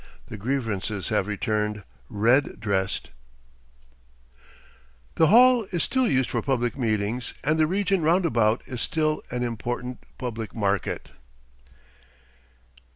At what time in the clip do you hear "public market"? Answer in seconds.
10.17-11.11